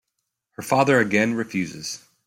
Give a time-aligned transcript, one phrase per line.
[0.53, 2.03] Her father again refuses.